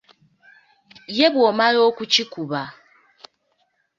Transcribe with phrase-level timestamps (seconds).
[1.17, 2.61] Ye bw’omala okikuba